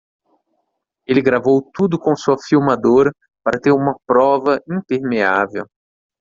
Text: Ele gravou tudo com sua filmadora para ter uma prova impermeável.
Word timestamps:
Ele 1.05 1.21
gravou 1.21 1.61
tudo 1.61 1.99
com 1.99 2.15
sua 2.15 2.35
filmadora 2.47 3.11
para 3.43 3.59
ter 3.59 3.71
uma 3.71 3.95
prova 4.07 4.59
impermeável. 4.67 5.67